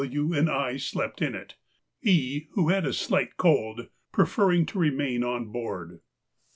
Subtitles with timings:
[0.03, 1.57] W., and I slept in it,
[2.01, 5.99] E., who had a slight cold, preferring to remain on board.